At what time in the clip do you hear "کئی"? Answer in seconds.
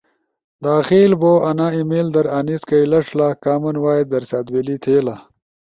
2.69-2.85